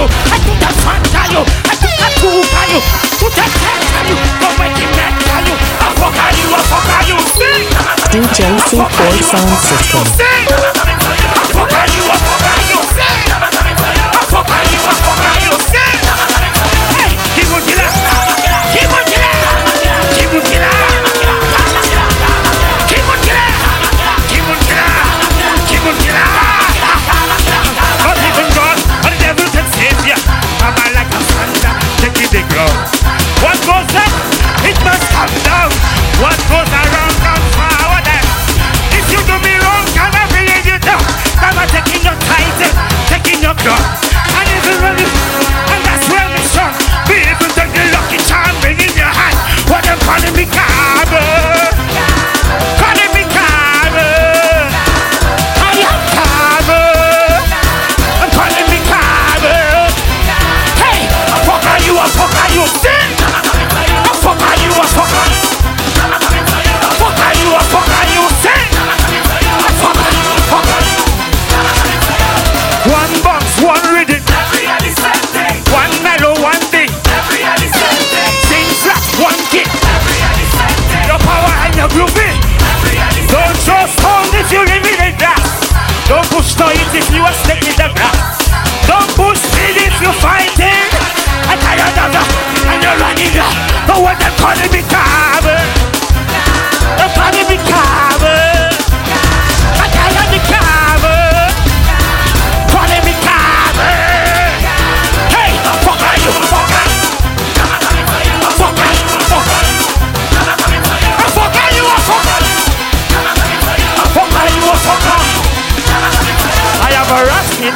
you. 0.00 0.08
I 0.32 0.38
do 0.40 0.52
to 0.56 1.24
you. 1.28 1.42
I 1.68 1.74
do 1.76 1.88
you. 2.72 2.80
Do 2.80 3.28
you. 4.08 4.16
Go 4.40 4.48
it 4.64 5.14
to 5.20 5.36
you. 5.44 5.56
I 5.80 5.92
fuck 6.00 6.16
on 6.16 6.32
you. 6.40 6.48
I 6.48 6.62
fuck 6.72 6.88
on 6.88 7.04
you. 7.08 7.16
DJ 8.10 8.56
C4 8.68 9.22
Sound 9.22 9.58
System. 9.60 10.04
Sing. 10.16 10.79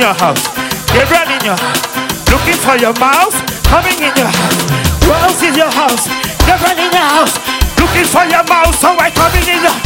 your 0.04 0.12
house. 0.20 0.44
They 0.92 1.00
run 1.08 1.32
in 1.32 1.40
your 1.40 1.56
house. 1.56 1.80
Looking 2.28 2.60
for 2.60 2.76
your 2.76 2.92
mouse. 3.00 3.40
Coming 3.64 3.96
in 3.96 4.12
your 4.20 4.28
house. 4.28 4.60
Who 5.00 5.10
else 5.24 5.40
in 5.40 5.54
your 5.56 5.72
house? 5.72 6.04
They 6.44 6.56
run 6.60 6.76
in 6.76 6.92
your 6.92 7.08
house. 7.16 7.32
Looking 7.80 8.04
for 8.04 8.24
your 8.28 8.44
mouse. 8.44 8.76
So 8.84 8.92
I 9.00 9.08
coming 9.08 9.48
in 9.48 9.64
your 9.64 9.76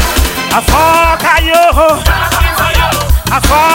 I 0.50 0.58
fuck 0.66 1.22
you. 1.46 1.62
I 3.30 3.38
fuck 3.46 3.67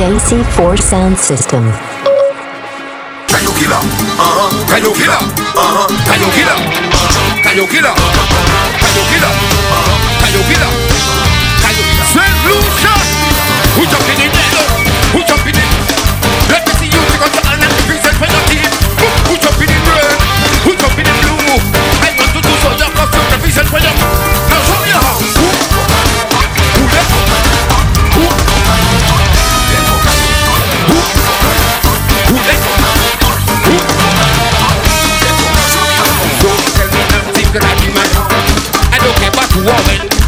JC4 0.00 0.80
sound 0.80 1.18
system. 1.18 1.62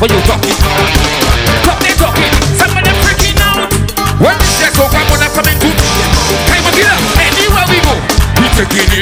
when 0.02 0.10
you 0.10 0.20
drop 0.26 0.42
it. 0.42 0.58
Drop 1.62 1.78
it, 1.86 1.96
drop 1.96 2.18
it. 2.18 2.32
Some 2.58 2.74
of 2.74 2.82
them 2.82 2.96
freaking 3.06 3.38
out. 3.38 3.70
When 4.18 4.34
this 4.42 4.58
is 4.58 4.74
over, 4.82 4.98
I'm 4.98 5.06
gonna 5.06 5.30
come 5.30 5.46
and 5.46 5.60
do 5.62 5.70
it. 5.70 5.78
Time 6.50 6.66
again, 6.74 6.98
anywhere 7.22 7.66
we 7.70 7.78
go, 7.86 7.94
we 8.42 8.48
taking 8.58 8.98
it. 8.98 9.01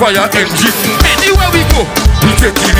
fire 0.00 0.30
engine. 0.32 0.72
Anywhere 1.12 1.50
we 1.52 1.60
go, 1.76 1.84
we 2.24 2.32
take 2.40 2.56
it. 2.56 2.79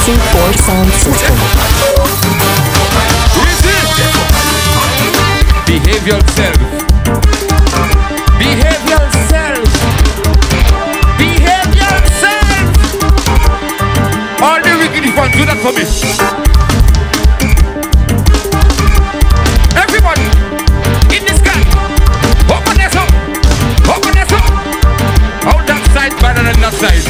C4 0.00 0.52
sound 0.64 0.90
system. 0.92 1.36
Behave 5.66 6.06
yourself. 6.06 6.56
Behave 8.38 8.84
yourself. 8.88 9.60
Behave 11.18 11.72
yourself. 11.76 12.48
All 14.40 14.60
the 14.64 14.72
wicked 14.80 15.04
ones 15.14 15.34
do 15.36 15.44
that 15.44 15.58
for 15.60 15.72
me. 15.76 15.84
Everybody 19.76 20.24
in 21.14 21.28
open 22.48 22.80
up, 22.80 22.94
open 23.96 24.16
up. 24.16 24.32
That 25.66 25.82
side, 25.92 26.14
better 26.22 26.42
than 26.42 26.58
that 26.62 26.74
side. 26.80 27.09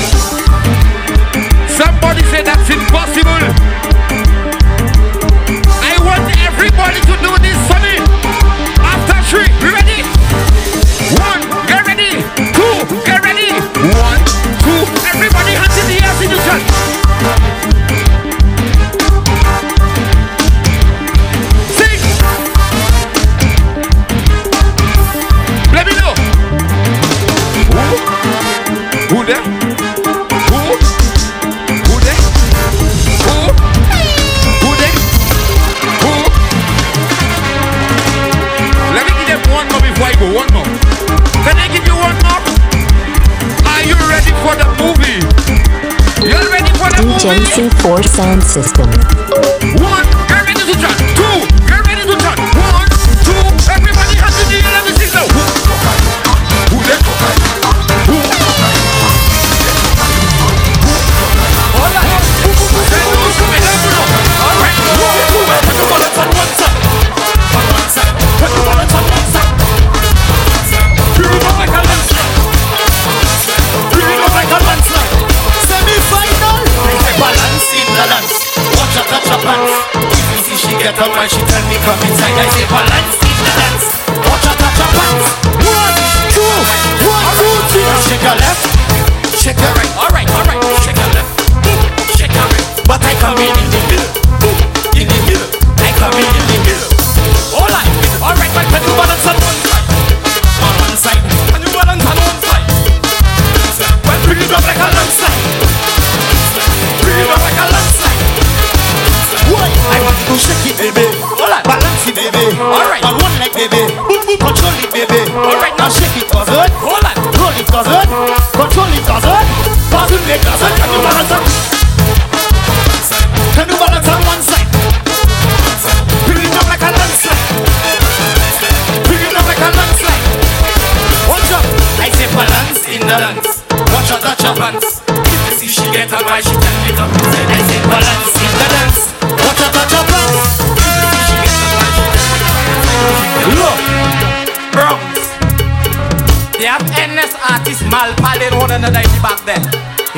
two 47.55 47.69
four 47.83 48.01
sound 48.03 48.43
system. 48.45 49.20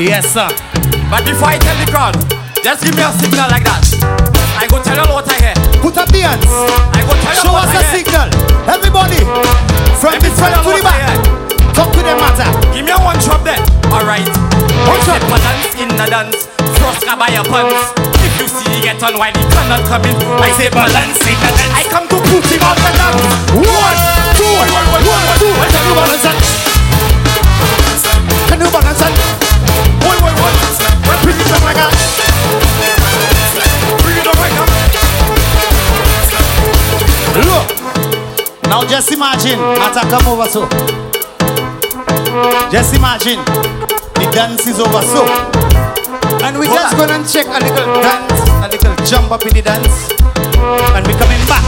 Yes, 0.03 0.34
sir. 0.34 0.50
But 1.07 1.22
before 1.22 1.55
I 1.55 1.62
tell 1.62 1.78
the 1.78 1.86
crowd, 1.86 2.18
just 2.59 2.82
give 2.82 2.90
me 2.98 3.07
a 3.07 3.14
signal 3.22 3.46
like 3.55 3.62
that. 3.62 3.86
I 4.59 4.66
go 4.66 4.82
tell 4.82 4.98
you 4.98 5.07
what 5.14 5.30
I 5.30 5.38
hear. 5.38 5.55
Put 5.78 5.94
up 5.94 6.11
the 6.11 6.26
hands. 6.26 6.42
I 6.90 7.07
go 7.07 7.14
tell 7.22 7.30
you 7.30 7.38
Show 7.38 7.55
us 7.55 7.70
a 7.70 7.82
signal. 7.86 8.26
Everybody. 8.66 9.22
From 10.03 10.18
Let 10.18 10.26
the 10.26 10.34
front 10.34 10.59
to 10.59 10.74
the 10.74 10.82
back. 10.82 11.07
Talk 11.70 11.94
to 11.94 12.03
them 12.03 12.18
matter. 12.18 12.50
Give 12.74 12.82
me 12.82 12.90
a 12.90 12.98
one 12.98 13.14
drop 13.22 13.46
there. 13.46 13.62
Alright. 13.94 14.26
One 14.90 14.98
I 14.98 15.07
say 15.07 15.22
drop. 15.22 15.38
balance 15.38 15.70
in 15.78 15.90
the 15.94 16.07
dance. 16.11 16.50
Grab 16.82 17.22
by 17.22 17.30
your 17.30 17.46
pants. 17.46 17.94
If 18.26 18.34
you 18.42 18.50
see 18.50 18.82
get 18.82 18.98
on 19.07 19.14
why 19.22 19.30
the 19.30 19.46
cannot 19.55 19.86
come 19.86 20.03
in. 20.03 20.18
I 20.42 20.50
say 20.59 20.66
balance 20.74 21.22
in 21.30 21.38
the 21.38 21.50
dance. 21.55 21.78
I 21.78 21.86
come 21.86 22.11
to 22.11 22.18
put 22.26 22.42
him 22.50 22.59
out 22.66 22.74
the 22.74 22.90
dance. 22.90 23.22
One, 23.55 23.98
two, 24.34 24.50
one, 24.50 24.82
two. 25.38 25.55
Can 25.62 25.82
you 25.86 25.94
balance 25.94 26.26
that? 26.26 26.38
Can 28.50 28.59
you 28.59 28.66
balance? 28.66 28.98
One, 28.98 29.14
one, 29.14 29.30
one. 29.30 29.53
It 29.61 29.61
now. 38.82 38.88
Just 38.88 39.12
imagine. 39.12 39.59
Atta 39.78 40.09
come 40.09 40.26
over 40.28 40.49
so. 40.49 40.68
Just 42.70 42.95
imagine. 42.95 43.38
The 44.16 44.28
dance 44.32 44.66
is 44.66 44.80
over 44.80 45.03
so. 45.03 45.26
And 46.45 46.59
we 46.59 46.66
just 46.66 46.97
gonna 46.97 47.20
check 47.26 47.47
a 47.47 47.61
little 47.61 48.01
dance, 48.01 48.40
a 48.64 48.68
little 48.68 48.97
jump 49.07 49.30
up 49.30 49.43
in 49.47 49.55
the 49.55 49.62
dance. 49.62 50.11
And 50.97 51.07
we 51.07 51.14
coming 51.14 51.43
back. 51.47 51.64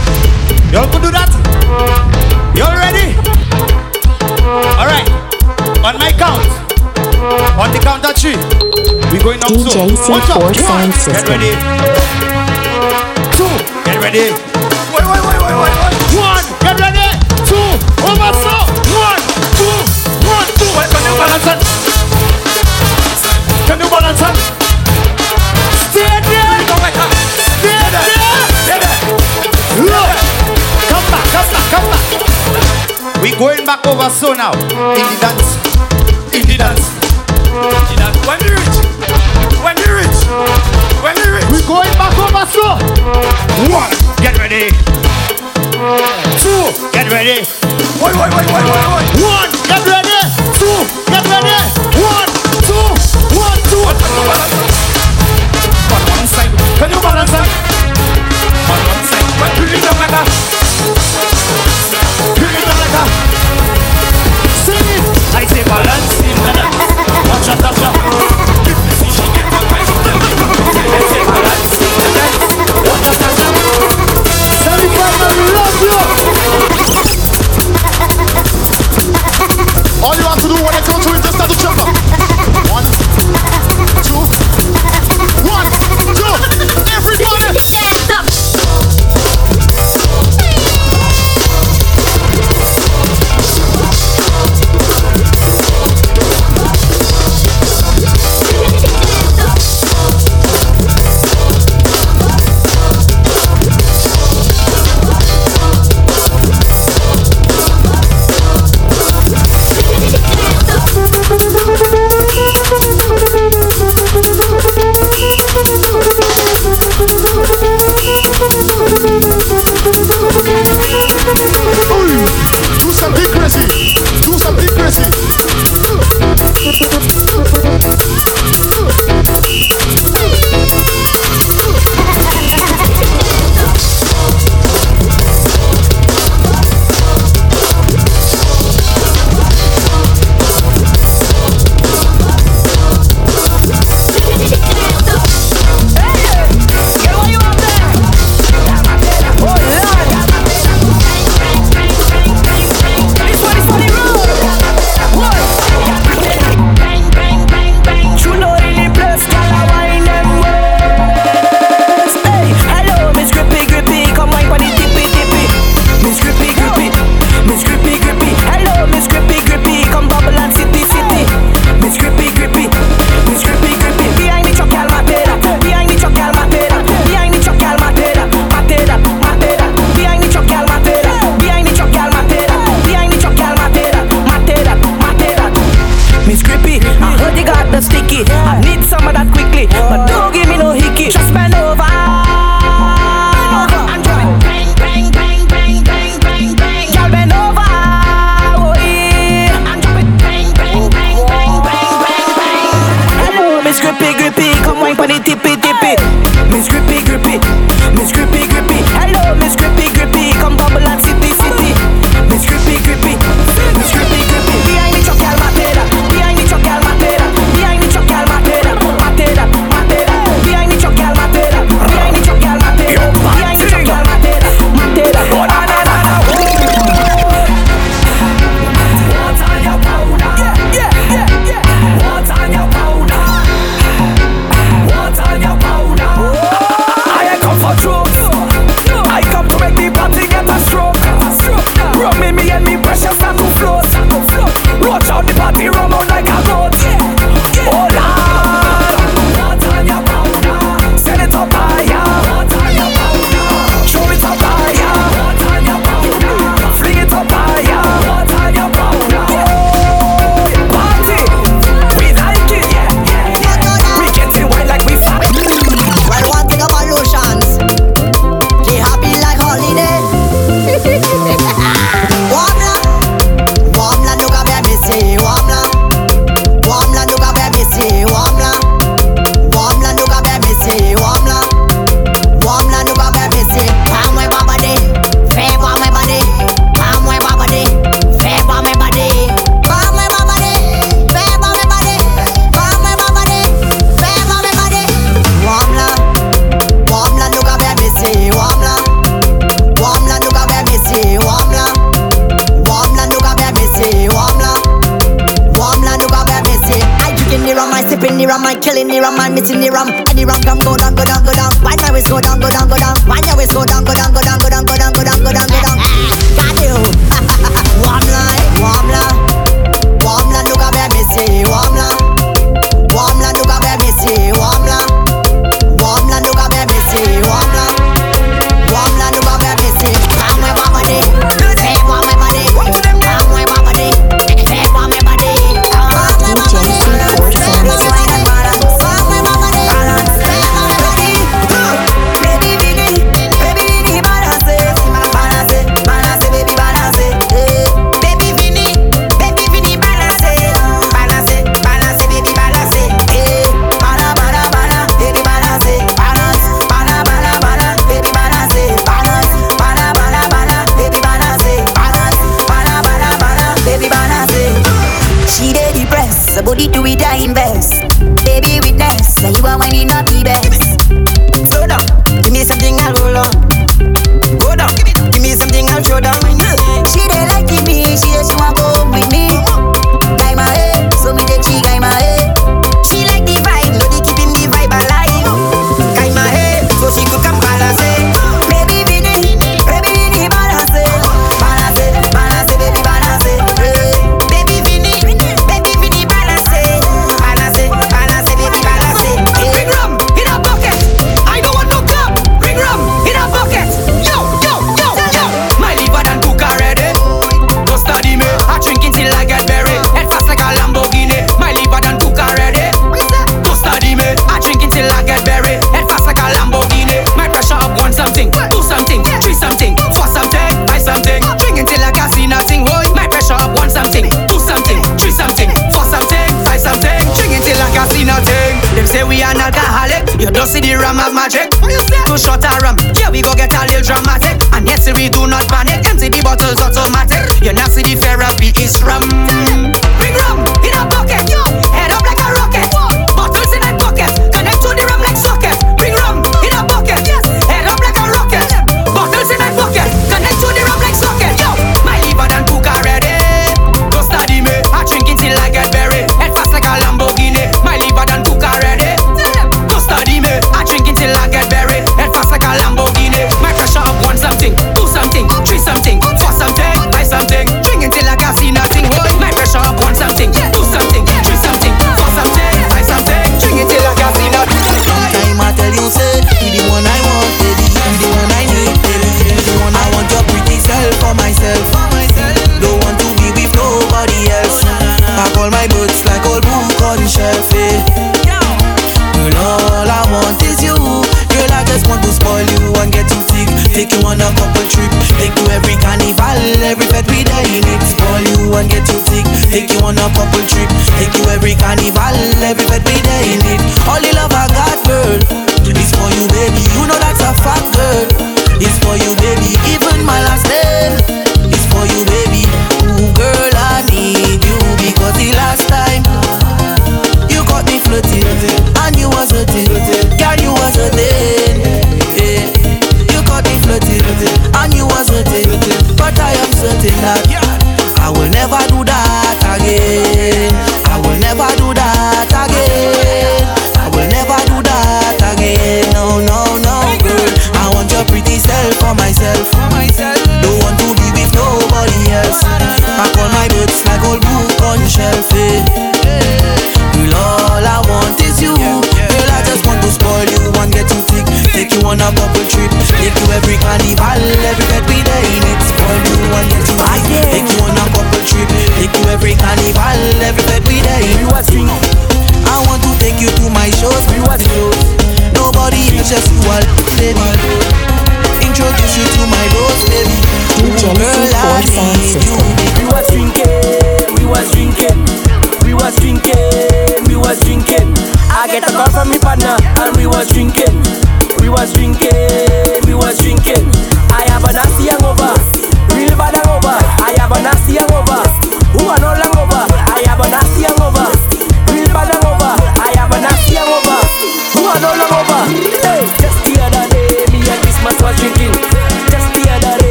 Y'all 0.71 0.89
could 0.91 1.01
do 1.01 1.11
that? 1.11 1.31
Y'all 2.57 2.75
ready? 2.75 3.15
Alright. 4.81 5.09
On 5.85 5.97
my 5.97 6.11
count. 6.17 6.64
On 7.59 7.71
the 7.71 7.79
count 7.79 8.05
of 8.05 8.15
three. 8.15 8.35
We 9.11 9.19
going 9.23 9.43
up. 9.43 9.51
DJ 9.51 9.75
One 9.75 9.91
jump. 9.91 9.91
C4 9.95 10.39
One. 10.39 10.91
Get 11.05 11.27
ready. 11.27 11.51
Two. 13.35 13.49
Get 13.83 13.99
ready. 13.99 14.31
Wait, 14.95 15.03
wait, 15.03 15.23
wait, 15.27 15.39
wait, 15.43 15.55
wait, 15.59 15.75
wait. 15.75 15.95
One, 16.15 16.45
get 16.63 16.79
ready. 16.79 17.07
Two, 17.43 17.59
over 18.07 18.31
so. 18.39 18.55
One, 18.95 19.19
two, 19.59 19.75
one, 20.23 20.47
two. 20.55 20.71
Wait, 20.71 20.87
can 20.87 21.03
you 21.03 21.13
balance 21.19 21.47
it? 21.51 21.59
Can 23.67 23.77
you 23.83 23.89
balance 23.91 24.23
it? 24.23 24.35
Stay 25.91 26.07
there. 26.07 26.55
Don't 26.63 26.79
like 26.79 26.95
that. 26.95 27.11
Stay 27.59 27.75
there. 27.91 28.07
Stay 28.63 28.79
there. 28.79 28.99
Look. 29.83 30.15
Come 30.87 31.05
back, 31.11 31.25
come 31.35 31.47
back, 31.51 31.65
come 31.75 31.85
back. 31.91 33.21
We 33.21 33.35
going 33.35 33.65
back 33.65 33.85
over 33.85 34.09
so 34.09 34.33
now. 34.33 34.53
In 34.95 35.03
the 35.03 35.17
dance. 35.19 35.59
In 36.33 36.47
the 36.47 36.55
dance. 36.57 36.94
So. 42.49 42.77
One, 43.71 43.91
get 44.21 44.37
ready. 44.37 44.69
Two, 46.41 46.61
get 46.91 47.07
ready. 47.11 47.41
Wait, 48.01 48.15
wait, 48.15 48.31
wait, 48.33 48.47
wait, 48.53 48.65
wait, 48.65 48.87
wait. 48.93 49.07
One, 49.21 49.49
get 49.67 49.83
ready. 49.85 50.19
Two, 50.57 50.77
get 51.09 51.25
ready. 51.29 51.55
One, 52.01 52.29
two, 52.61 52.87
one, 53.37 53.59
two. 53.69 53.83
One 56.05 56.27
side. 56.27 56.51
Can 56.77 56.89
you 56.91 57.01
balance? 57.01 57.33
On 57.33 58.79
one 58.89 59.03
side. 59.05 59.27
When 59.41 59.51
you 59.57 59.65
reach 59.73 59.87
up 59.87 59.97
like 59.99 60.54